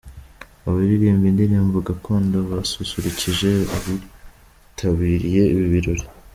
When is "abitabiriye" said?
3.75-5.41